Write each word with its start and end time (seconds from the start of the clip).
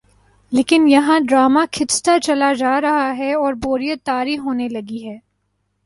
لیکن 0.51 0.87
یہاں 0.87 1.19
ڈرامہ 1.29 1.59
کھنچتا 1.71 2.17
چلا 2.23 2.51
جارہاہے 2.53 3.33
اوربوریت 3.33 4.03
طاری 4.05 4.37
ہونے 4.37 4.67
لگی 4.69 5.07
ہے۔ 5.07 5.17